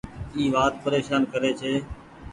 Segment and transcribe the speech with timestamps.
[0.35, 1.73] اي وآت پريشان ڪري ڇي۔